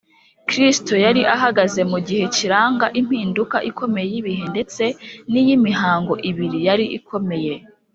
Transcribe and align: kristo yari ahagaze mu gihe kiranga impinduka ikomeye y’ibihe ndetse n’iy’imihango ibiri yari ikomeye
kristo 0.49 0.93
yari 1.05 1.21
ahagaze 1.35 1.81
mu 1.91 1.99
gihe 2.07 2.23
kiranga 2.35 2.85
impinduka 2.99 3.57
ikomeye 3.69 4.07
y’ibihe 4.13 4.45
ndetse 4.53 4.83
n’iy’imihango 5.31 6.13
ibiri 6.29 6.59
yari 6.69 6.85
ikomeye 6.99 7.53